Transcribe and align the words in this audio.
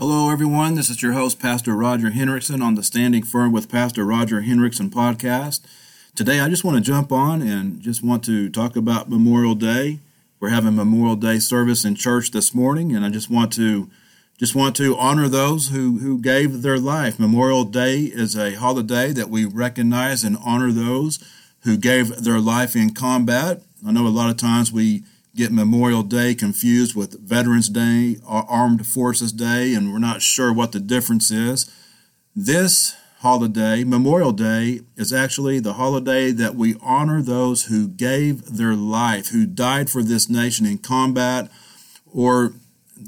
Hello, 0.00 0.30
everyone. 0.30 0.76
This 0.76 0.90
is 0.90 1.02
your 1.02 1.14
host, 1.14 1.40
Pastor 1.40 1.74
Roger 1.74 2.10
Henriksen, 2.10 2.62
on 2.62 2.76
the 2.76 2.84
Standing 2.84 3.24
Firm 3.24 3.50
with 3.50 3.68
Pastor 3.68 4.04
Roger 4.04 4.42
Henriksen 4.42 4.90
podcast. 4.90 5.60
Today, 6.14 6.38
I 6.38 6.48
just 6.48 6.62
want 6.62 6.76
to 6.76 6.80
jump 6.80 7.10
on 7.10 7.42
and 7.42 7.80
just 7.80 8.00
want 8.00 8.22
to 8.26 8.48
talk 8.48 8.76
about 8.76 9.10
Memorial 9.10 9.56
Day. 9.56 9.98
We're 10.38 10.50
having 10.50 10.76
Memorial 10.76 11.16
Day 11.16 11.40
service 11.40 11.84
in 11.84 11.96
church 11.96 12.30
this 12.30 12.54
morning, 12.54 12.94
and 12.94 13.04
I 13.04 13.10
just 13.10 13.28
want 13.28 13.52
to 13.54 13.90
just 14.38 14.54
want 14.54 14.76
to 14.76 14.96
honor 14.96 15.26
those 15.26 15.70
who, 15.70 15.98
who 15.98 16.20
gave 16.20 16.62
their 16.62 16.78
life. 16.78 17.18
Memorial 17.18 17.64
Day 17.64 18.02
is 18.02 18.36
a 18.36 18.54
holiday 18.54 19.10
that 19.10 19.30
we 19.30 19.46
recognize 19.46 20.22
and 20.22 20.38
honor 20.46 20.70
those 20.70 21.18
who 21.62 21.76
gave 21.76 22.22
their 22.22 22.38
life 22.38 22.76
in 22.76 22.94
combat. 22.94 23.62
I 23.84 23.90
know 23.90 24.06
a 24.06 24.10
lot 24.10 24.30
of 24.30 24.36
times 24.36 24.70
we 24.70 25.02
get 25.38 25.52
Memorial 25.52 26.02
Day 26.02 26.34
confused 26.34 26.96
with 26.96 27.20
Veterans 27.20 27.68
Day, 27.68 28.16
or 28.26 28.44
Armed 28.50 28.84
Forces 28.84 29.30
Day, 29.30 29.72
and 29.72 29.92
we're 29.92 30.00
not 30.00 30.20
sure 30.20 30.52
what 30.52 30.72
the 30.72 30.80
difference 30.80 31.30
is. 31.30 31.70
This 32.34 32.96
holiday, 33.20 33.84
Memorial 33.84 34.32
Day, 34.32 34.80
is 34.96 35.12
actually 35.12 35.60
the 35.60 35.74
holiday 35.74 36.32
that 36.32 36.56
we 36.56 36.74
honor 36.82 37.22
those 37.22 37.66
who 37.66 37.86
gave 37.86 38.56
their 38.56 38.74
life, 38.74 39.28
who 39.28 39.46
died 39.46 39.88
for 39.88 40.02
this 40.02 40.28
nation 40.28 40.66
in 40.66 40.78
combat 40.78 41.48
or 42.12 42.54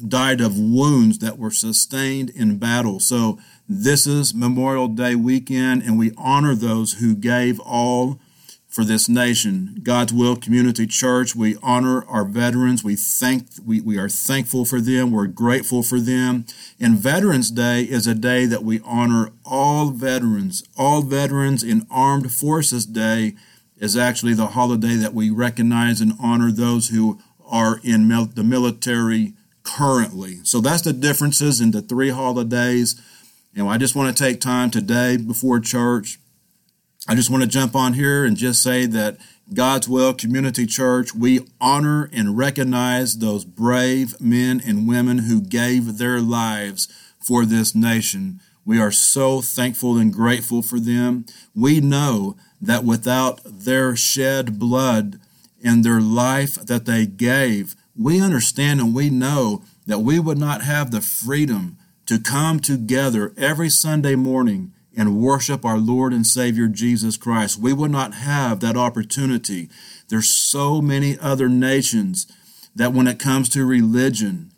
died 0.06 0.40
of 0.40 0.56
wounds 0.56 1.18
that 1.18 1.36
were 1.36 1.50
sustained 1.50 2.30
in 2.30 2.58
battle. 2.58 3.00
So, 3.00 3.40
this 3.68 4.06
is 4.06 4.34
Memorial 4.34 4.86
Day 4.86 5.16
weekend, 5.16 5.82
and 5.82 5.98
we 5.98 6.12
honor 6.16 6.54
those 6.54 6.94
who 6.94 7.16
gave 7.16 7.58
all 7.58 8.20
for 8.70 8.84
this 8.84 9.08
nation. 9.08 9.80
God's 9.82 10.12
Will 10.12 10.36
Community 10.36 10.86
Church, 10.86 11.34
we 11.34 11.56
honor 11.60 12.04
our 12.06 12.24
veterans. 12.24 12.84
We 12.84 12.94
thank 12.94 13.48
we, 13.66 13.80
we 13.80 13.98
are 13.98 14.08
thankful 14.08 14.64
for 14.64 14.80
them. 14.80 15.10
We're 15.10 15.26
grateful 15.26 15.82
for 15.82 15.98
them. 15.98 16.46
And 16.78 16.96
Veterans 16.96 17.50
Day 17.50 17.82
is 17.82 18.06
a 18.06 18.14
day 18.14 18.46
that 18.46 18.62
we 18.62 18.80
honor 18.84 19.32
all 19.44 19.90
veterans. 19.90 20.62
All 20.78 21.02
veterans 21.02 21.64
in 21.64 21.84
Armed 21.90 22.32
Forces 22.32 22.86
Day 22.86 23.34
is 23.76 23.96
actually 23.96 24.34
the 24.34 24.48
holiday 24.48 24.94
that 24.94 25.14
we 25.14 25.30
recognize 25.30 26.00
and 26.00 26.12
honor 26.22 26.52
those 26.52 26.90
who 26.90 27.18
are 27.44 27.80
in 27.82 28.06
mil- 28.06 28.26
the 28.26 28.44
military 28.44 29.32
currently. 29.64 30.38
So 30.44 30.60
that's 30.60 30.82
the 30.82 30.92
differences 30.92 31.60
in 31.60 31.72
the 31.72 31.82
three 31.82 32.10
holidays. 32.10 33.00
And 33.56 33.68
I 33.68 33.78
just 33.78 33.96
want 33.96 34.16
to 34.16 34.22
take 34.22 34.40
time 34.40 34.70
today 34.70 35.16
before 35.16 35.58
church 35.58 36.19
I 37.08 37.14
just 37.14 37.30
want 37.30 37.42
to 37.42 37.48
jump 37.48 37.74
on 37.74 37.94
here 37.94 38.24
and 38.24 38.36
just 38.36 38.62
say 38.62 38.84
that 38.86 39.16
God's 39.54 39.88
Will 39.88 40.12
Community 40.12 40.66
Church, 40.66 41.14
we 41.14 41.46
honor 41.60 42.10
and 42.12 42.36
recognize 42.36 43.18
those 43.18 43.44
brave 43.44 44.20
men 44.20 44.60
and 44.64 44.86
women 44.86 45.18
who 45.18 45.40
gave 45.40 45.96
their 45.96 46.20
lives 46.20 46.88
for 47.18 47.46
this 47.46 47.74
nation. 47.74 48.40
We 48.66 48.78
are 48.78 48.92
so 48.92 49.40
thankful 49.40 49.96
and 49.96 50.12
grateful 50.12 50.62
for 50.62 50.78
them. 50.78 51.24
We 51.54 51.80
know 51.80 52.36
that 52.60 52.84
without 52.84 53.40
their 53.44 53.96
shed 53.96 54.58
blood 54.58 55.18
and 55.64 55.82
their 55.82 56.00
life 56.00 56.56
that 56.56 56.84
they 56.84 57.06
gave, 57.06 57.74
we 57.96 58.20
understand 58.20 58.78
and 58.78 58.94
we 58.94 59.08
know 59.08 59.62
that 59.86 60.00
we 60.00 60.20
would 60.20 60.38
not 60.38 60.62
have 60.62 60.90
the 60.90 61.00
freedom 61.00 61.78
to 62.06 62.18
come 62.18 62.60
together 62.60 63.32
every 63.38 63.70
Sunday 63.70 64.16
morning 64.16 64.72
and 65.00 65.16
worship 65.16 65.64
our 65.64 65.78
Lord 65.78 66.12
and 66.12 66.26
Savior 66.26 66.68
Jesus 66.68 67.16
Christ. 67.16 67.58
We 67.58 67.72
would 67.72 67.90
not 67.90 68.12
have 68.12 68.60
that 68.60 68.76
opportunity. 68.76 69.70
There's 70.08 70.28
so 70.28 70.82
many 70.82 71.18
other 71.18 71.48
nations 71.48 72.26
that 72.76 72.92
when 72.92 73.06
it 73.06 73.18
comes 73.18 73.48
to 73.50 73.64
religion, 73.64 74.52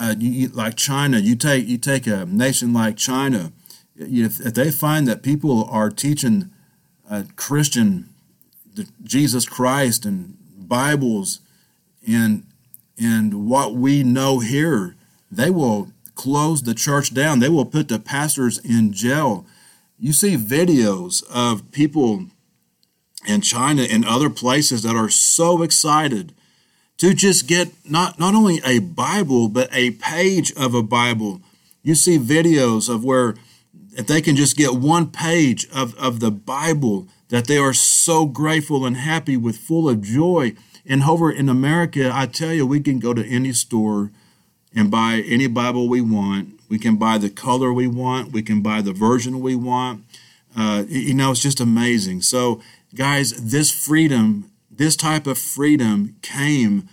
uh, 0.00 0.14
you, 0.18 0.48
like 0.48 0.76
China, 0.76 1.18
you 1.18 1.36
take 1.36 1.68
you 1.68 1.76
take 1.76 2.06
a 2.06 2.24
nation 2.24 2.72
like 2.72 2.96
China, 2.96 3.52
if, 3.96 4.40
if 4.40 4.54
they 4.54 4.70
find 4.70 5.06
that 5.08 5.22
people 5.22 5.64
are 5.64 5.90
teaching 5.90 6.48
uh, 7.10 7.24
Christian 7.36 8.08
Jesus 9.04 9.46
Christ 9.46 10.06
and 10.06 10.38
Bibles 10.56 11.40
and 12.08 12.44
and 12.98 13.46
what 13.46 13.74
we 13.74 14.02
know 14.02 14.38
here, 14.38 14.96
they 15.30 15.50
will 15.50 15.92
close 16.14 16.62
the 16.62 16.74
church 16.74 17.12
down. 17.12 17.40
They 17.40 17.50
will 17.50 17.66
put 17.66 17.88
the 17.88 17.98
pastors 17.98 18.56
in 18.56 18.94
jail 18.94 19.44
you 19.98 20.12
see 20.12 20.36
videos 20.36 21.22
of 21.30 21.70
people 21.72 22.26
in 23.26 23.40
China 23.40 23.82
and 23.82 24.04
other 24.04 24.30
places 24.30 24.82
that 24.82 24.94
are 24.94 25.08
so 25.08 25.62
excited 25.62 26.34
to 26.98 27.14
just 27.14 27.46
get 27.46 27.68
not, 27.88 28.18
not 28.18 28.34
only 28.34 28.60
a 28.64 28.78
Bible, 28.78 29.48
but 29.48 29.68
a 29.72 29.92
page 29.92 30.52
of 30.56 30.74
a 30.74 30.82
Bible. 30.82 31.40
You 31.82 31.94
see 31.94 32.18
videos 32.18 32.92
of 32.92 33.04
where 33.04 33.34
if 33.96 34.06
they 34.06 34.20
can 34.20 34.36
just 34.36 34.56
get 34.56 34.74
one 34.74 35.10
page 35.10 35.66
of, 35.74 35.94
of 35.96 36.20
the 36.20 36.30
Bible, 36.30 37.08
that 37.28 37.46
they 37.46 37.58
are 37.58 37.72
so 37.72 38.26
grateful 38.26 38.84
and 38.84 38.96
happy 38.96 39.36
with 39.36 39.56
full 39.56 39.88
of 39.88 40.02
joy. 40.02 40.54
And 40.84 41.02
over 41.02 41.30
in 41.30 41.48
America, 41.48 42.10
I 42.12 42.26
tell 42.26 42.52
you, 42.52 42.66
we 42.66 42.80
can 42.80 42.98
go 42.98 43.14
to 43.14 43.26
any 43.26 43.52
store 43.52 44.12
and 44.76 44.90
buy 44.90 45.24
any 45.26 45.48
Bible 45.48 45.88
we 45.88 46.00
want 46.00 46.56
we 46.68 46.78
can 46.78 46.96
buy 46.96 47.18
the 47.18 47.30
color 47.30 47.72
we 47.72 47.86
want. 47.86 48.32
We 48.32 48.42
can 48.42 48.60
buy 48.60 48.82
the 48.82 48.92
version 48.92 49.40
we 49.40 49.54
want. 49.54 50.04
Uh, 50.56 50.84
you 50.88 51.14
know, 51.14 51.30
it's 51.30 51.42
just 51.42 51.60
amazing. 51.60 52.22
So, 52.22 52.60
guys, 52.94 53.32
this 53.32 53.70
freedom, 53.70 54.50
this 54.70 54.96
type 54.96 55.26
of 55.26 55.38
freedom 55.38 56.16
came 56.22 56.88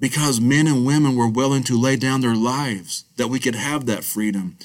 because 0.00 0.40
men 0.40 0.66
and 0.66 0.84
women 0.84 1.14
were 1.16 1.28
willing 1.28 1.62
to 1.64 1.80
lay 1.80 1.96
down 1.96 2.20
their 2.20 2.34
lives 2.34 3.04
that 3.16 3.28
we 3.28 3.38
could 3.38 3.54
have 3.54 3.86
that 3.86 4.02
freedom. 4.02 4.56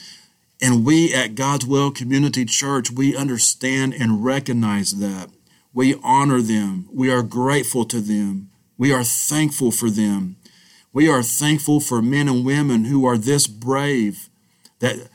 And 0.59 0.83
we 0.83 1.13
at 1.13 1.35
God's 1.35 1.67
Will 1.67 1.91
Community 1.91 2.43
Church, 2.43 2.89
we 2.89 3.15
understand 3.15 3.93
and 3.93 4.25
recognize 4.25 4.93
that. 4.93 5.29
We 5.71 5.95
honor 6.03 6.41
them. 6.41 6.89
We 6.91 7.11
are 7.11 7.21
grateful 7.21 7.85
to 7.85 8.01
them. 8.01 8.49
We 8.79 8.91
are 8.91 9.03
thankful 9.03 9.69
for 9.69 9.91
them. 9.91 10.37
We 10.97 11.09
are 11.09 11.21
thankful 11.21 11.79
for 11.79 12.01
men 12.01 12.27
and 12.27 12.43
women 12.43 12.85
who 12.85 13.05
are 13.05 13.19
this 13.19 13.45
brave 13.45 14.29
that 14.79 15.11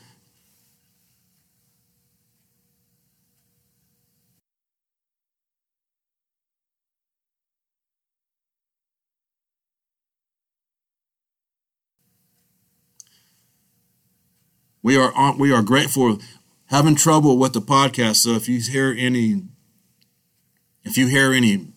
we 14.81 14.95
are 14.95 15.35
we 15.35 15.51
are 15.51 15.61
grateful 15.61 16.17
having 16.67 16.95
trouble 16.95 17.37
with 17.37 17.51
the 17.51 17.59
podcast. 17.59 18.23
So 18.23 18.35
if 18.35 18.47
you 18.47 18.61
hear 18.61 18.95
any 18.97 19.41
if 20.85 20.97
you 20.97 21.07
hear 21.07 21.33
any 21.33 21.72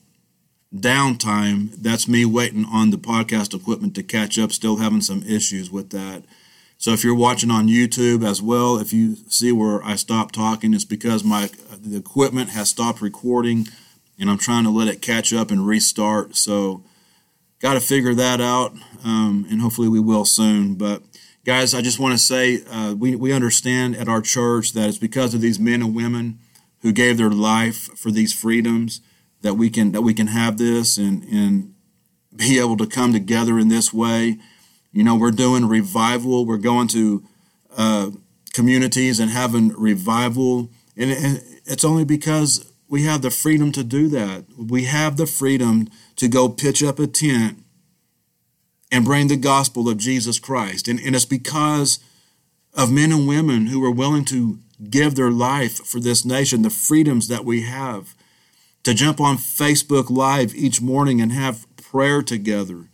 downtime, 0.75 1.75
that's 1.77 2.09
me 2.09 2.25
waiting 2.25 2.65
on 2.65 2.91
the 2.91 2.99
podcast 2.99 3.54
equipment 3.54 3.94
to 3.94 4.03
catch 4.03 4.38
up, 4.38 4.53
still 4.53 4.78
having 4.78 5.00
some 5.00 5.22
issues 5.22 5.71
with 5.71 5.91
that. 5.91 6.25
So 6.78 6.93
if 6.93 7.03
you're 7.03 7.15
watching 7.15 7.50
on 7.50 7.69
YouTube 7.69 8.27
as 8.27 8.43
well, 8.43 8.78
if 8.78 8.93
you 8.93 9.16
see 9.28 9.50
where 9.50 9.82
I 9.82 9.97
stopped 9.97 10.34
talking, 10.34 10.75
it's 10.75 10.84
because 10.84 11.25
my 11.25 11.50
the 11.78 11.97
equipment 11.97 12.50
has 12.50 12.69
stopped 12.69 13.00
recording 13.00 13.69
and 14.19 14.28
I'm 14.31 14.38
trying 14.38 14.65
to 14.65 14.71
let 14.71 14.88
it 14.88 15.03
catch 15.03 15.32
up 15.32 15.50
and 15.50 15.66
restart. 15.66 16.37
So 16.37 16.83
got 17.60 17.75
to 17.75 17.81
figure 17.81 18.15
that 18.15 18.41
out, 18.41 18.75
um, 19.04 19.47
and 19.50 19.60
hopefully 19.60 19.88
we 19.88 20.00
will 20.00 20.25
soon. 20.25 20.75
But 20.75 21.03
guys, 21.44 21.75
I 21.75 21.81
just 21.81 21.98
want 21.98 22.12
to 22.12 22.19
say 22.19 22.62
uh, 22.71 22.94
we 22.94 23.16
we 23.16 23.33
understand 23.33 23.97
at 23.97 24.09
our 24.09 24.21
church 24.21 24.72
that 24.72 24.88
it's 24.88 24.98
because 24.98 25.33
of 25.33 25.41
these 25.41 25.59
men 25.59 25.81
and 25.81 25.94
women 25.94 26.38
who 26.83 26.93
gave 26.93 27.16
their 27.16 27.31
life 27.31 27.88
for 27.97 28.10
these 28.10 28.34
freedoms 28.34 29.00
that 29.42 29.54
we 29.54 29.70
can 29.70 29.92
that 29.92 30.02
we 30.02 30.14
can 30.14 30.28
have 30.28 30.58
this 30.58 30.98
and 30.98 31.24
and 31.24 31.74
be 32.34 32.58
able 32.58 32.76
to 32.76 32.86
come 32.86 33.12
together 33.12 33.58
in 33.58 33.69
this 33.69 33.92
way. 33.92 34.38
You 34.92 35.04
know, 35.04 35.16
we're 35.16 35.30
doing 35.30 35.66
revival. 35.66 36.47
We're 36.47 36.56
going 36.56 36.88
to 36.88 37.24
uh, 37.77 38.10
communities 38.53 39.21
and 39.21 39.30
having 39.30 39.68
revival, 39.71 40.71
and, 40.97 41.10
and 41.10 41.42
it's 41.65 41.84
only 41.84 42.04
because 42.04 42.72
we 42.88 43.04
have 43.04 43.22
the 43.22 43.30
freedom 43.30 43.72
to 43.72 43.84
do 43.84 44.09
that. 44.09 44.44
We 44.56 44.84
have 44.84 45.16
the 45.16 45.27
freedom 45.27 45.88
to 46.16 46.28
go 46.28 46.48
pitch 46.48 46.83
up 46.83 46.98
a 46.98 47.06
tent 47.06 47.59
and 48.92 49.04
bring 49.04 49.28
the 49.28 49.36
gospel 49.36 49.88
of 49.88 49.98
Jesus 49.98 50.38
Christ. 50.38 50.88
And, 50.88 51.00
and 51.00 51.15
it's 51.15 51.24
because 51.24 51.98
of 52.74 52.92
men 52.92 53.12
and 53.12 53.27
women 53.27 53.66
who 53.66 53.84
are 53.84 53.91
willing 53.91 54.24
to 54.27 54.59
give 54.91 55.15
their 55.15 55.30
life 55.30 55.84
for 55.84 55.98
this 55.98 56.24
nation, 56.24 56.62
the 56.62 56.71
freedoms 56.71 57.28
that 57.28 57.44
we 57.44 57.62
have 57.62 58.15
to 58.86 58.94
jump 58.94 59.21
on 59.21 59.36
Facebook 59.36 60.10
Live 60.10 60.54
each 60.54 60.80
morning 60.80 61.21
and 61.21 61.33
have 61.33 61.66
prayer 61.74 62.22
together. 62.22 62.84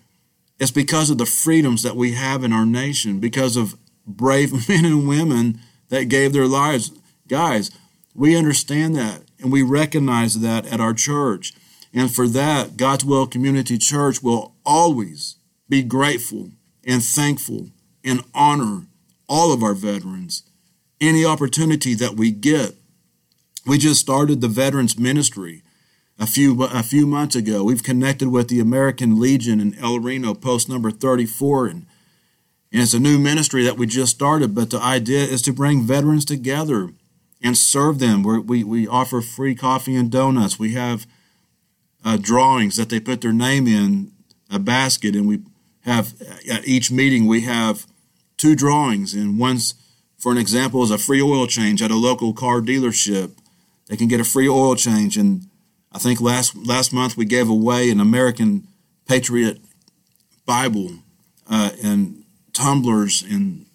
It's 0.58 0.70
because 0.70 1.10
of 1.10 1.18
the 1.18 1.26
freedoms 1.26 1.82
that 1.82 1.96
we 1.96 2.14
have 2.14 2.42
in 2.42 2.50
our 2.50 2.64
nation, 2.64 3.20
because 3.20 3.58
of 3.58 3.76
brave 4.06 4.52
men 4.70 4.86
and 4.86 5.06
women 5.06 5.60
that 5.90 6.08
gave 6.08 6.32
their 6.32 6.46
lives. 6.46 6.92
Guys, 7.28 7.70
we 8.14 8.34
understand 8.34 8.96
that 8.96 9.24
and 9.38 9.52
we 9.52 9.60
recognize 9.60 10.40
that 10.40 10.64
at 10.64 10.80
our 10.80 10.94
church. 10.94 11.52
And 11.92 12.10
for 12.10 12.26
that, 12.26 12.78
God's 12.78 13.04
Will 13.04 13.26
Community 13.26 13.76
Church 13.76 14.22
will 14.22 14.54
always 14.64 15.36
be 15.68 15.82
grateful 15.82 16.52
and 16.86 17.04
thankful 17.04 17.68
and 18.02 18.24
honor 18.34 18.86
all 19.28 19.52
of 19.52 19.62
our 19.62 19.74
veterans, 19.74 20.42
any 21.02 21.22
opportunity 21.22 21.92
that 21.92 22.16
we 22.16 22.30
get. 22.30 22.76
We 23.66 23.76
just 23.76 24.00
started 24.00 24.40
the 24.40 24.48
Veterans 24.48 24.98
Ministry 24.98 25.62
a 26.22 26.26
few 26.26 26.62
a 26.62 26.84
few 26.84 27.04
months 27.04 27.34
ago. 27.34 27.64
We've 27.64 27.82
connected 27.82 28.28
with 28.28 28.46
the 28.46 28.60
American 28.60 29.18
Legion 29.18 29.58
in 29.58 29.76
El 29.80 29.98
Reno, 29.98 30.34
post 30.34 30.68
number 30.68 30.92
34, 30.92 31.66
and, 31.66 31.86
and 32.70 32.82
it's 32.82 32.94
a 32.94 33.00
new 33.00 33.18
ministry 33.18 33.64
that 33.64 33.76
we 33.76 33.86
just 33.88 34.14
started. 34.14 34.54
But 34.54 34.70
the 34.70 34.78
idea 34.78 35.24
is 35.24 35.42
to 35.42 35.52
bring 35.52 35.82
veterans 35.82 36.24
together 36.24 36.90
and 37.42 37.58
serve 37.58 37.98
them. 37.98 38.22
We're, 38.22 38.38
we 38.38 38.62
we 38.62 38.86
offer 38.86 39.20
free 39.20 39.56
coffee 39.56 39.96
and 39.96 40.12
donuts. 40.12 40.60
We 40.60 40.74
have 40.74 41.06
uh, 42.04 42.18
drawings 42.18 42.76
that 42.76 42.88
they 42.88 43.00
put 43.00 43.20
their 43.20 43.32
name 43.32 43.66
in 43.66 44.12
a 44.48 44.60
basket, 44.60 45.16
and 45.16 45.26
we 45.26 45.40
have 45.80 46.14
at 46.48 46.64
each 46.64 46.92
meeting 46.92 47.26
we 47.26 47.40
have 47.40 47.84
two 48.36 48.54
drawings, 48.54 49.12
and 49.12 49.40
one's 49.40 49.74
for 50.16 50.30
an 50.30 50.38
example 50.38 50.84
is 50.84 50.92
a 50.92 50.98
free 50.98 51.20
oil 51.20 51.48
change 51.48 51.82
at 51.82 51.90
a 51.90 51.96
local 51.96 52.32
car 52.32 52.60
dealership. 52.60 53.32
They 53.88 53.96
can 53.96 54.06
get 54.06 54.20
a 54.20 54.24
free 54.24 54.48
oil 54.48 54.76
change, 54.76 55.16
and 55.16 55.48
I 55.92 55.98
think 55.98 56.20
last 56.20 56.56
last 56.56 56.92
month 56.92 57.16
we 57.16 57.24
gave 57.24 57.48
away 57.48 57.90
an 57.90 58.00
American 58.00 58.66
Patriot 59.06 59.60
Bible 60.46 60.90
uh, 61.48 61.70
and 61.82 62.24
tumblers 62.52 63.22
and 63.22 63.66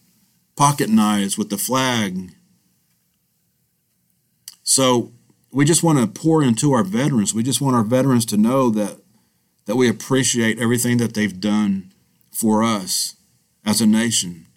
pocket 0.56 0.90
knives 0.90 1.38
with 1.38 1.50
the 1.50 1.58
flag. 1.58 2.31
So 4.64 5.14
we 5.52 5.64
just 5.64 5.84
want 5.84 6.00
to 6.00 6.08
pour 6.08 6.44
into 6.44 6.74
our 6.74 6.84
veterans. 6.84 7.34
We 7.34 7.44
just 7.44 7.62
want 7.62 7.75
our 7.75 7.84
veterans 7.84 8.25
to 8.28 8.38
know 8.38 8.69
that 8.72 9.00
that 9.66 9.75
we 9.75 9.88
appreciate 9.88 10.60
everything 10.60 10.98
that 10.98 11.14
they've 11.14 11.40
done 11.40 11.92
for 12.31 12.64
us 12.64 13.16
as 13.66 13.81
a 13.81 13.86
nation. 13.86 14.48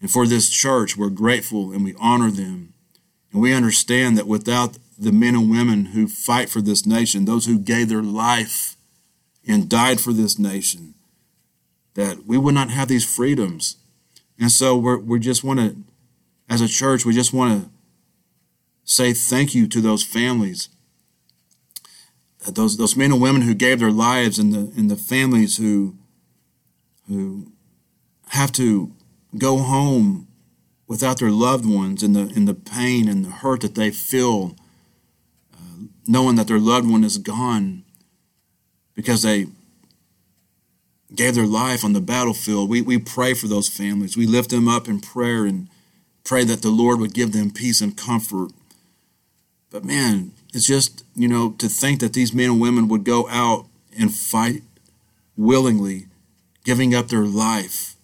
And 0.00 0.10
for 0.10 0.26
this 0.26 0.50
church, 0.50 0.96
we're 0.96 1.10
grateful 1.10 1.72
and 1.72 1.84
we 1.84 1.94
honor 1.98 2.30
them. 2.30 2.74
And 3.32 3.42
we 3.42 3.52
understand 3.52 4.16
that 4.16 4.26
without 4.26 4.78
the 4.98 5.12
men 5.12 5.34
and 5.34 5.50
women 5.50 5.86
who 5.86 6.06
fight 6.06 6.48
for 6.48 6.60
this 6.60 6.86
nation, 6.86 7.24
those 7.24 7.46
who 7.46 7.58
gave 7.58 7.88
their 7.88 8.02
life 8.02 8.76
and 9.46 9.68
died 9.68 10.00
for 10.00 10.12
this 10.12 10.38
nation, 10.38 10.94
that 11.94 12.26
we 12.26 12.38
would 12.38 12.54
not 12.54 12.70
have 12.70 12.88
these 12.88 13.04
freedoms. 13.04 13.76
And 14.38 14.50
so 14.50 14.76
we're, 14.76 14.98
we 14.98 15.18
just 15.18 15.44
want 15.44 15.60
to, 15.60 15.76
as 16.48 16.60
a 16.60 16.68
church, 16.68 17.04
we 17.04 17.14
just 17.14 17.32
want 17.32 17.62
to 17.62 17.70
say 18.84 19.12
thank 19.12 19.54
you 19.54 19.66
to 19.68 19.80
those 19.80 20.04
families, 20.04 20.68
those 22.46 22.76
those 22.76 22.96
men 22.96 23.12
and 23.12 23.20
women 23.20 23.42
who 23.42 23.54
gave 23.54 23.80
their 23.80 23.90
lives, 23.90 24.38
and 24.38 24.52
the 24.52 24.72
and 24.76 24.90
the 24.90 24.96
families 24.96 25.56
who 25.56 25.96
who 27.08 27.52
have 28.28 28.52
to 28.52 28.92
go 29.38 29.58
home 29.58 30.28
without 30.86 31.18
their 31.18 31.30
loved 31.30 31.64
ones, 31.64 32.02
and 32.02 32.14
the 32.14 32.30
in 32.36 32.44
the 32.44 32.54
pain 32.54 33.08
and 33.08 33.24
the 33.24 33.30
hurt 33.30 33.62
that 33.62 33.74
they 33.74 33.90
feel, 33.90 34.54
uh, 34.58 34.63
knowing 36.06 36.36
that 36.36 36.48
their 36.48 36.58
loved 36.58 36.88
one 36.90 37.04
is 37.04 37.18
gone 37.18 37.84
because 38.94 39.22
they 39.22 39.46
gave 41.14 41.34
their 41.34 41.46
life 41.46 41.84
on 41.84 41.92
the 41.92 42.00
battlefield. 42.00 42.68
We 42.68 42.82
we 42.82 42.98
pray 42.98 43.34
for 43.34 43.48
those 43.48 43.68
families. 43.68 44.16
We 44.16 44.26
lift 44.26 44.50
them 44.50 44.68
up 44.68 44.88
in 44.88 45.00
prayer 45.00 45.44
and 45.44 45.68
pray 46.24 46.44
that 46.44 46.62
the 46.62 46.70
Lord 46.70 47.00
would 47.00 47.14
give 47.14 47.32
them 47.32 47.50
peace 47.50 47.80
and 47.80 47.96
comfort 47.96 48.50
but 49.74 49.84
man, 49.84 50.30
it's 50.52 50.68
just, 50.68 51.04
you 51.16 51.26
know, 51.26 51.50
to 51.58 51.68
think 51.68 51.98
that 51.98 52.12
these 52.12 52.32
men 52.32 52.48
and 52.48 52.60
women 52.60 52.86
would 52.86 53.02
go 53.02 53.28
out 53.28 53.66
and 53.98 54.14
fight 54.14 54.62
willingly, 55.36 56.06
giving 56.62 56.94
up 56.94 57.08
their 57.08 57.24
life 57.24 57.96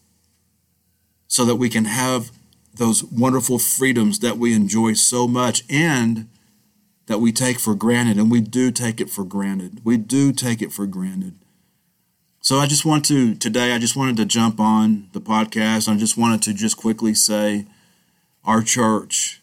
so 1.28 1.44
that 1.44 1.54
we 1.54 1.68
can 1.68 1.84
have 1.84 2.32
those 2.74 3.04
wonderful 3.04 3.60
freedoms 3.60 4.18
that 4.18 4.36
we 4.36 4.52
enjoy 4.52 4.94
so 4.94 5.28
much 5.28 5.62
and 5.70 6.28
that 7.10 7.18
we 7.18 7.32
take 7.32 7.58
for 7.58 7.74
granted. 7.74 8.18
And 8.18 8.30
we 8.30 8.40
do 8.40 8.70
take 8.70 9.00
it 9.00 9.10
for 9.10 9.24
granted. 9.24 9.80
We 9.82 9.96
do 9.96 10.32
take 10.32 10.62
it 10.62 10.72
for 10.72 10.86
granted. 10.86 11.34
So 12.40 12.58
I 12.58 12.66
just 12.66 12.84
want 12.84 13.04
to, 13.06 13.34
today, 13.34 13.72
I 13.72 13.80
just 13.80 13.96
wanted 13.96 14.16
to 14.18 14.24
jump 14.24 14.60
on 14.60 15.08
the 15.12 15.20
podcast. 15.20 15.92
I 15.92 15.96
just 15.96 16.16
wanted 16.16 16.40
to 16.42 16.54
just 16.54 16.76
quickly 16.76 17.12
say, 17.12 17.66
our 18.44 18.62
church, 18.62 19.42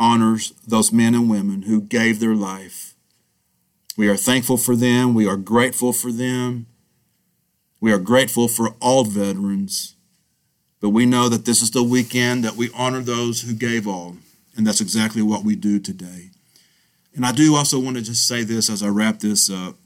honors 0.00 0.52
those 0.66 0.92
men 0.92 1.14
and 1.14 1.30
women 1.30 1.62
who 1.62 1.80
gave 1.80 2.18
their 2.18 2.34
life. 2.34 2.96
We 3.96 4.08
are 4.08 4.16
thankful 4.16 4.56
for 4.56 4.74
them. 4.74 5.14
We 5.14 5.28
are 5.28 5.36
grateful 5.36 5.92
for 5.92 6.10
them. 6.10 6.66
We 7.80 7.92
are 7.92 8.00
grateful 8.00 8.48
for 8.48 8.74
all 8.80 9.04
veterans. 9.04 9.94
But 10.80 10.88
we 10.88 11.06
know 11.06 11.28
that 11.28 11.44
this 11.44 11.62
is 11.62 11.70
the 11.70 11.84
weekend 11.84 12.42
that 12.42 12.56
we 12.56 12.68
honor 12.74 13.00
those 13.00 13.42
who 13.42 13.54
gave 13.54 13.86
all. 13.86 14.16
And 14.56 14.66
that's 14.66 14.80
exactly 14.80 15.22
what 15.22 15.44
we 15.44 15.54
do 15.54 15.78
today. 15.78 16.30
And 17.14 17.26
I 17.26 17.32
do 17.32 17.54
also 17.54 17.78
want 17.78 17.96
to 17.96 18.02
just 18.02 18.26
say 18.26 18.44
this 18.44 18.70
as 18.70 18.82
I 18.82 18.88
wrap 18.88 19.20
this 19.20 19.50
up. 19.50 19.76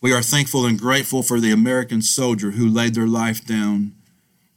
We 0.00 0.12
are 0.12 0.22
thankful 0.22 0.66
and 0.66 0.78
grateful 0.78 1.22
for 1.22 1.38
the 1.38 1.52
American 1.52 2.02
soldier 2.02 2.52
who 2.52 2.68
laid 2.68 2.94
their 2.94 3.06
life 3.06 3.44
down 3.46 3.94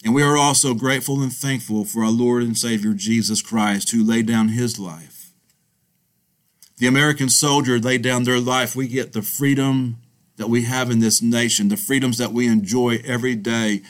and 0.06 0.13
we 0.13 0.21
are 0.21 0.38
also 0.38 0.75
grateful 0.75 1.24
and 1.24 1.33
thankful 1.33 1.83
for 1.83 2.03
our 2.03 2.12
Lord 2.12 2.44
and 2.44 2.56
Savior 2.56 2.94
Jesus 2.94 3.42
Christ, 3.42 3.89
who 3.89 4.03
laid 4.03 4.27
down 4.27 4.50
his 4.50 4.77
life. 4.77 5.31
The 6.77 6.86
American 6.86 7.27
soldier 7.27 7.80
laid 7.80 8.03
down 8.03 8.24
their 8.24 8.39
life. 8.39 8.75
We 8.75 8.88
get 8.88 9.13
the 9.13 9.24
freedom 9.24 9.98
that 10.36 10.48
we 10.48 10.65
have 10.65 10.91
in 10.91 11.00
this 11.00 11.24
nation, 11.24 11.69
the 11.69 11.77
freedoms 11.77 12.19
that 12.19 12.33
we 12.33 12.45
enjoy 12.45 13.01
every 13.03 13.33
day. 13.33 13.81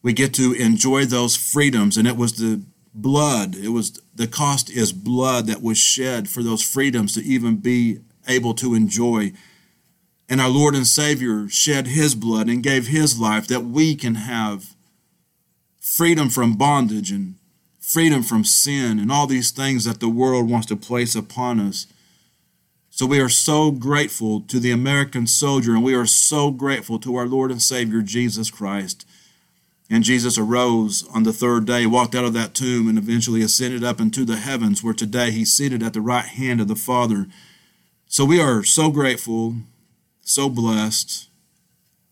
We 0.00 0.12
get 0.12 0.32
to 0.34 0.52
enjoy 0.52 1.06
those 1.06 1.34
freedoms, 1.34 1.96
and 1.96 2.06
it 2.06 2.16
was 2.16 2.34
the 2.34 2.62
blood, 2.94 3.54
it 3.54 3.68
was 3.68 4.00
the 4.14 4.26
cost 4.26 4.70
is 4.70 4.92
blood 4.92 5.46
that 5.46 5.62
was 5.62 5.78
shed 5.78 6.28
for 6.28 6.42
those 6.42 6.62
freedoms 6.62 7.14
to 7.14 7.22
even 7.22 7.56
be 7.56 7.98
able 8.28 8.54
to 8.54 8.74
enjoy. 8.74 9.32
And 10.28 10.40
our 10.40 10.48
Lord 10.48 10.74
and 10.74 10.86
Savior 10.86 11.48
shed 11.48 11.88
his 11.88 12.14
blood 12.14 12.48
and 12.48 12.62
gave 12.62 12.88
his 12.88 13.18
life 13.18 13.46
that 13.48 13.64
we 13.64 13.94
can 13.94 14.16
have 14.16 14.74
freedom 15.80 16.28
from 16.28 16.54
bondage 16.54 17.10
and 17.10 17.34
freedom 17.80 18.22
from 18.22 18.44
sin 18.44 18.98
and 18.98 19.10
all 19.10 19.26
these 19.26 19.50
things 19.50 19.84
that 19.84 20.00
the 20.00 20.08
world 20.08 20.48
wants 20.48 20.66
to 20.68 20.76
place 20.76 21.14
upon 21.14 21.60
us. 21.60 21.86
So 22.88 23.06
we 23.06 23.20
are 23.20 23.28
so 23.28 23.70
grateful 23.70 24.40
to 24.42 24.60
the 24.60 24.70
American 24.70 25.26
soldier 25.26 25.72
and 25.72 25.82
we 25.82 25.94
are 25.94 26.06
so 26.06 26.50
grateful 26.50 26.98
to 27.00 27.16
our 27.16 27.26
Lord 27.26 27.50
and 27.50 27.60
Savior 27.60 28.02
Jesus 28.02 28.50
Christ. 28.50 29.06
And 29.92 30.04
Jesus 30.04 30.38
arose 30.38 31.06
on 31.12 31.24
the 31.24 31.34
third 31.34 31.66
day, 31.66 31.84
walked 31.84 32.14
out 32.14 32.24
of 32.24 32.32
that 32.32 32.54
tomb, 32.54 32.88
and 32.88 32.96
eventually 32.96 33.42
ascended 33.42 33.84
up 33.84 34.00
into 34.00 34.24
the 34.24 34.38
heavens, 34.38 34.82
where 34.82 34.94
today 34.94 35.30
he's 35.30 35.52
seated 35.52 35.82
at 35.82 35.92
the 35.92 36.00
right 36.00 36.24
hand 36.24 36.62
of 36.62 36.68
the 36.68 36.74
Father. 36.74 37.26
So 38.06 38.24
we 38.24 38.40
are 38.40 38.64
so 38.64 38.90
grateful, 38.90 39.56
so 40.22 40.48
blessed, 40.48 41.28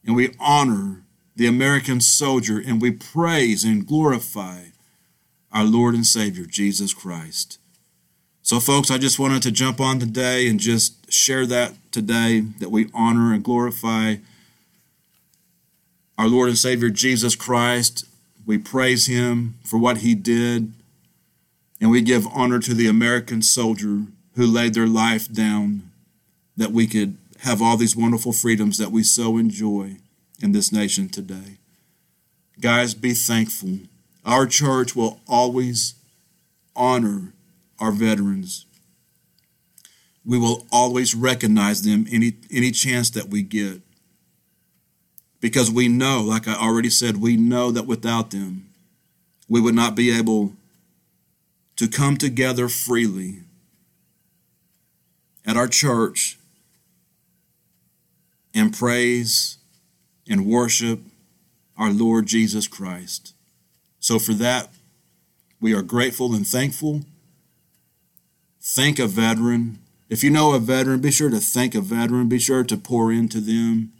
and 0.04 0.14
we 0.14 0.34
honor 0.38 1.04
the 1.34 1.46
American 1.46 2.02
soldier, 2.02 2.58
and 2.58 2.82
we 2.82 2.90
praise 2.90 3.64
and 3.64 3.86
glorify 3.86 4.64
our 5.50 5.64
Lord 5.64 5.94
and 5.94 6.06
Savior, 6.06 6.44
Jesus 6.44 6.92
Christ. 6.92 7.58
So, 8.42 8.60
folks, 8.60 8.90
I 8.90 8.98
just 8.98 9.18
wanted 9.18 9.42
to 9.44 9.50
jump 9.50 9.80
on 9.80 9.98
today 9.98 10.46
and 10.48 10.60
just 10.60 11.10
share 11.10 11.46
that 11.46 11.72
today 11.92 12.40
that 12.58 12.70
we 12.70 12.90
honor 12.92 13.32
and 13.32 13.42
glorify 13.42 14.16
our 16.20 16.28
Lord 16.28 16.50
and 16.50 16.58
Savior, 16.58 16.90
Jesus 16.90 17.34
Christ. 17.34 18.04
We 18.44 18.58
praise 18.58 19.06
him 19.06 19.54
for 19.64 19.78
what 19.78 19.98
he 19.98 20.14
did, 20.14 20.70
and 21.80 21.90
we 21.90 22.02
give 22.02 22.26
honor 22.26 22.58
to 22.58 22.74
the 22.74 22.88
American 22.88 23.40
soldier 23.40 24.02
who 24.34 24.46
laid 24.46 24.74
their 24.74 24.86
life 24.86 25.32
down 25.32 25.90
that 26.58 26.72
we 26.72 26.86
could 26.86 27.16
have 27.38 27.62
all 27.62 27.78
these 27.78 27.96
wonderful 27.96 28.34
freedoms 28.34 28.76
that 28.76 28.92
we 28.92 29.02
so 29.02 29.38
enjoy 29.38 29.96
in 30.42 30.52
this 30.52 30.70
nation 30.70 31.08
today. 31.08 31.56
Guys, 32.60 32.92
be 32.92 33.14
thankful. 33.14 33.78
Our 34.22 34.46
church 34.46 34.94
will 34.94 35.20
always 35.26 35.94
honor 36.76 37.32
our 37.78 37.92
veterans. 37.92 38.66
We 40.22 40.38
will 40.38 40.66
always 40.70 41.14
recognize 41.14 41.80
them 41.80 42.06
any, 42.12 42.34
any 42.52 42.72
chance 42.72 43.08
that 43.08 43.30
we 43.30 43.40
get. 43.40 43.80
Because 45.40 45.70
we 45.70 45.88
know, 45.88 46.20
like 46.22 46.46
I 46.46 46.54
already 46.54 46.90
said, 46.90 47.16
we 47.16 47.36
know 47.36 47.70
that 47.70 47.86
without 47.86 48.30
them, 48.30 48.68
we 49.48 49.60
would 49.60 49.74
not 49.74 49.94
be 49.94 50.16
able 50.16 50.52
to 51.76 51.88
come 51.88 52.16
together 52.16 52.68
freely 52.68 53.40
at 55.46 55.56
our 55.56 55.66
church 55.66 56.38
and 58.54 58.76
praise 58.76 59.56
and 60.28 60.46
worship 60.46 61.00
our 61.76 61.90
Lord 61.90 62.26
Jesus 62.26 62.68
Christ. 62.68 63.34
So, 63.98 64.18
for 64.18 64.34
that, 64.34 64.68
we 65.60 65.74
are 65.74 65.82
grateful 65.82 66.34
and 66.34 66.46
thankful. 66.46 67.02
Thank 68.60 68.98
a 68.98 69.06
veteran. 69.06 69.78
If 70.08 70.22
you 70.22 70.30
know 70.30 70.54
a 70.54 70.58
veteran, 70.58 71.00
be 71.00 71.10
sure 71.10 71.30
to 71.30 71.38
thank 71.38 71.74
a 71.74 71.80
veteran. 71.80 72.28
Be 72.28 72.38
sure 72.38 72.64
to 72.64 72.76
pour 72.76 73.10
into 73.12 73.40
them. 73.40 73.92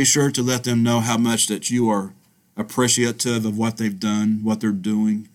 Be 0.00 0.06
sure 0.06 0.30
to 0.30 0.42
let 0.42 0.64
them 0.64 0.82
know 0.82 1.00
how 1.00 1.18
much 1.18 1.46
that 1.48 1.68
you 1.68 1.90
are 1.90 2.14
appreciative 2.56 3.44
of 3.44 3.58
what 3.58 3.76
they've 3.76 4.00
done, 4.00 4.40
what 4.42 4.58
they're 4.58 4.72
doing. 4.72 5.28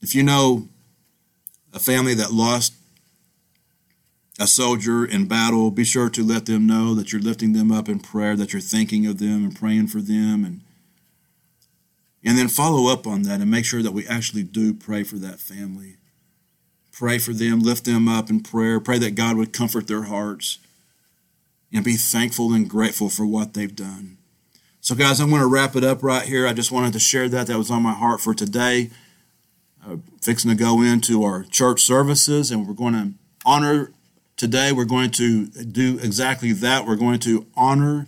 If 0.00 0.14
you 0.14 0.22
know 0.22 0.68
a 1.72 1.80
family 1.80 2.14
that 2.14 2.30
lost 2.30 2.74
a 4.38 4.46
soldier 4.46 5.04
in 5.04 5.26
battle, 5.26 5.72
be 5.72 5.82
sure 5.82 6.08
to 6.10 6.22
let 6.22 6.46
them 6.46 6.64
know 6.64 6.94
that 6.94 7.12
you're 7.12 7.20
lifting 7.20 7.54
them 7.54 7.72
up 7.72 7.88
in 7.88 7.98
prayer, 7.98 8.36
that 8.36 8.52
you're 8.52 8.62
thinking 8.62 9.04
of 9.04 9.18
them 9.18 9.42
and 9.42 9.56
praying 9.56 9.88
for 9.88 10.00
them 10.00 10.44
and 10.44 10.60
and 12.22 12.38
then 12.38 12.46
follow 12.46 12.86
up 12.86 13.04
on 13.04 13.22
that 13.22 13.40
and 13.40 13.50
make 13.50 13.64
sure 13.64 13.82
that 13.82 13.90
we 13.90 14.06
actually 14.06 14.44
do 14.44 14.72
pray 14.72 15.02
for 15.02 15.16
that 15.16 15.40
family. 15.40 15.96
Pray 16.92 17.18
for 17.18 17.32
them, 17.32 17.58
lift 17.58 17.84
them 17.84 18.06
up 18.06 18.30
in 18.30 18.44
prayer, 18.44 18.78
pray 18.78 18.98
that 18.98 19.16
God 19.16 19.36
would 19.36 19.52
comfort 19.52 19.88
their 19.88 20.04
hearts 20.04 20.60
and 21.72 21.84
be 21.84 21.96
thankful 21.96 22.52
and 22.52 22.68
grateful 22.68 23.08
for 23.08 23.26
what 23.26 23.54
they've 23.54 23.74
done. 23.74 24.18
So, 24.80 24.94
guys, 24.94 25.20
I'm 25.20 25.30
going 25.30 25.40
to 25.40 25.46
wrap 25.46 25.76
it 25.76 25.84
up 25.84 26.02
right 26.02 26.26
here. 26.26 26.46
I 26.46 26.52
just 26.52 26.72
wanted 26.72 26.92
to 26.94 26.98
share 26.98 27.28
that. 27.28 27.46
That 27.46 27.56
was 27.56 27.70
on 27.70 27.82
my 27.82 27.92
heart 27.92 28.20
for 28.20 28.34
today. 28.34 28.90
Uh, 29.84 29.96
fixing 30.20 30.50
to 30.50 30.56
go 30.56 30.82
into 30.82 31.24
our 31.24 31.44
church 31.44 31.82
services, 31.82 32.50
and 32.50 32.66
we're 32.66 32.74
going 32.74 32.94
to 32.94 33.12
honor 33.44 33.92
today. 34.36 34.72
We're 34.72 34.84
going 34.84 35.10
to 35.12 35.46
do 35.46 35.98
exactly 36.02 36.52
that. 36.52 36.86
We're 36.86 36.96
going 36.96 37.20
to 37.20 37.46
honor 37.56 38.06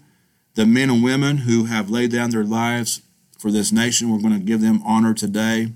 the 0.55 0.67
men 0.67 0.91
and 0.91 1.03
women 1.03 1.39
who 1.39 1.65
have 1.65 1.91
laid 1.91 2.13
down 2.13 2.31
their 2.31 2.45
lives 2.45 3.03
for 3.39 3.51
this 3.51 3.73
nation. 3.73 4.11
We're 4.11 4.23
going 4.23 4.39
to 4.39 4.45
give 4.45 4.61
them 4.61 4.83
honor 4.85 5.15
today. 5.15 5.73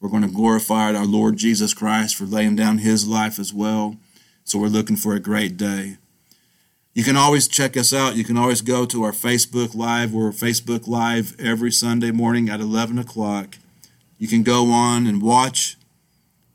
We're 0.00 0.08
going 0.08 0.22
to 0.22 0.28
glorify 0.28 0.94
our 0.94 1.06
Lord 1.06 1.36
Jesus 1.36 1.74
Christ 1.74 2.14
for 2.14 2.24
laying 2.24 2.56
down 2.56 2.78
his 2.78 3.06
life 3.06 3.38
as 3.38 3.52
well. 3.52 3.96
So 4.44 4.58
we're 4.58 4.68
looking 4.68 4.96
for 4.96 5.14
a 5.14 5.20
great 5.20 5.56
day. 5.56 5.96
You 6.96 7.04
can 7.04 7.14
always 7.14 7.46
check 7.46 7.76
us 7.76 7.92
out. 7.92 8.16
You 8.16 8.24
can 8.24 8.38
always 8.38 8.62
go 8.62 8.86
to 8.86 9.02
our 9.02 9.12
Facebook 9.12 9.74
Live. 9.74 10.14
We're 10.14 10.30
Facebook 10.30 10.88
Live 10.88 11.38
every 11.38 11.70
Sunday 11.70 12.10
morning 12.10 12.48
at 12.48 12.58
11 12.58 12.98
o'clock. 12.98 13.58
You 14.16 14.26
can 14.26 14.42
go 14.42 14.70
on 14.70 15.06
and 15.06 15.20
watch. 15.20 15.76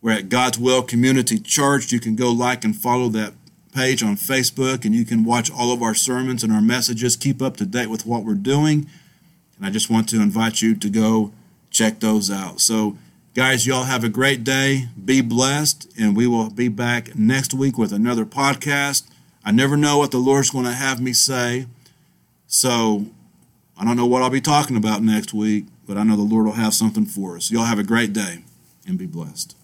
We're 0.02 0.14
at 0.14 0.30
God's 0.30 0.58
Will 0.58 0.82
Community 0.82 1.38
Church. 1.38 1.92
You 1.92 2.00
can 2.00 2.16
go 2.16 2.32
like 2.32 2.64
and 2.64 2.76
follow 2.76 3.08
that 3.10 3.34
page 3.72 4.02
on 4.02 4.16
Facebook, 4.16 4.84
and 4.84 4.96
you 4.96 5.06
can 5.06 5.24
watch 5.24 5.52
all 5.52 5.72
of 5.72 5.84
our 5.84 5.94
sermons 5.94 6.44
and 6.44 6.52
our 6.52 6.60
messages. 6.60 7.16
Keep 7.16 7.40
up 7.40 7.56
to 7.58 7.66
date 7.68 7.92
with 7.92 8.08
what 8.08 8.24
we're 8.24 8.34
doing. 8.34 8.88
And 9.58 9.68
I 9.68 9.70
just 9.70 9.92
want 9.92 10.10
to 10.10 10.24
invite 10.24 10.60
you 10.60 10.74
to 10.76 10.90
go 10.90 11.32
check 11.70 12.00
those 12.00 12.32
out. 12.32 12.62
So, 12.62 12.98
guys, 13.36 13.68
y'all 13.68 13.84
have 13.84 14.04
a 14.04 14.10
great 14.10 14.44
day. 14.44 14.88
Be 15.06 15.22
blessed, 15.22 15.94
and 16.00 16.18
we 16.18 16.26
will 16.26 16.50
be 16.50 16.68
back 16.68 17.16
next 17.16 17.54
week 17.54 17.78
with 17.78 17.94
another 17.94 18.26
podcast. 18.26 19.04
I 19.44 19.52
never 19.52 19.76
know 19.76 19.98
what 19.98 20.12
the 20.12 20.18
Lord's 20.18 20.52
going 20.52 20.66
to 20.66 20.72
have 20.72 21.02
me 21.02 21.14
say. 21.14 21.68
So 22.48 23.08
I 23.78 23.86
don't 23.86 23.98
know 23.98 24.06
what 24.06 24.22
I'll 24.22 24.30
be 24.30 24.42
talking 24.42 24.78
about 24.78 25.02
next 25.02 25.34
week, 25.34 25.66
but 25.88 25.98
I 25.98 26.04
know 26.04 26.16
the 26.16 26.22
Lord 26.22 26.46
will 26.46 26.54
have 26.54 26.74
something 26.74 27.06
for 27.06 27.36
us. 27.36 27.50
Y'all 27.50 27.66
have 27.66 27.80
a 27.80 27.84
great 27.84 28.14
day 28.14 28.44
and 28.86 28.98
be 28.98 29.06
blessed. 29.08 29.56